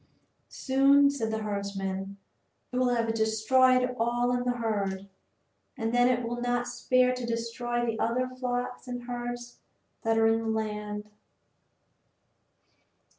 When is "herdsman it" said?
1.43-2.77